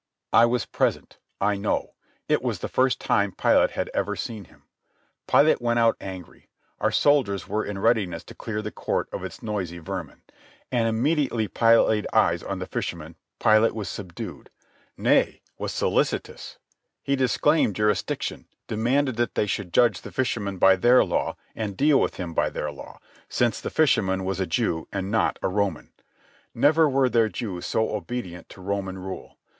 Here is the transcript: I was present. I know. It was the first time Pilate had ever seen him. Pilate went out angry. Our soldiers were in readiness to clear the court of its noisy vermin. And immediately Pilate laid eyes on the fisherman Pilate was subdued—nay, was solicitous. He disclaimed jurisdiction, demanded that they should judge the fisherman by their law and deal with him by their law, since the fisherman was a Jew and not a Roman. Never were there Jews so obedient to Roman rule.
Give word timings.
I 0.33 0.47
was 0.47 0.65
present. 0.65 1.19
I 1.39 1.57
know. 1.57 1.93
It 2.27 2.41
was 2.41 2.57
the 2.57 2.67
first 2.67 2.99
time 2.99 3.33
Pilate 3.33 3.69
had 3.77 3.91
ever 3.93 4.15
seen 4.15 4.45
him. 4.45 4.63
Pilate 5.27 5.61
went 5.61 5.77
out 5.77 5.95
angry. 6.01 6.49
Our 6.79 6.91
soldiers 6.91 7.47
were 7.47 7.63
in 7.63 7.77
readiness 7.77 8.23
to 8.23 8.33
clear 8.33 8.63
the 8.63 8.71
court 8.71 9.09
of 9.13 9.23
its 9.23 9.43
noisy 9.43 9.77
vermin. 9.77 10.23
And 10.71 10.87
immediately 10.87 11.47
Pilate 11.47 11.87
laid 11.87 12.07
eyes 12.13 12.41
on 12.41 12.57
the 12.57 12.65
fisherman 12.65 13.15
Pilate 13.39 13.75
was 13.75 13.89
subdued—nay, 13.89 15.43
was 15.59 15.71
solicitous. 15.71 16.57
He 17.03 17.15
disclaimed 17.15 17.75
jurisdiction, 17.75 18.47
demanded 18.65 19.17
that 19.17 19.35
they 19.35 19.45
should 19.45 19.71
judge 19.71 20.01
the 20.01 20.11
fisherman 20.11 20.57
by 20.57 20.77
their 20.77 21.05
law 21.05 21.37
and 21.55 21.77
deal 21.77 22.01
with 22.01 22.15
him 22.15 22.33
by 22.33 22.49
their 22.49 22.71
law, 22.71 22.99
since 23.29 23.61
the 23.61 23.69
fisherman 23.69 24.25
was 24.25 24.39
a 24.39 24.47
Jew 24.47 24.87
and 24.91 25.11
not 25.11 25.37
a 25.43 25.47
Roman. 25.47 25.91
Never 26.55 26.89
were 26.89 27.07
there 27.07 27.29
Jews 27.29 27.67
so 27.67 27.89
obedient 27.91 28.49
to 28.49 28.61
Roman 28.61 28.97
rule. 28.97 29.37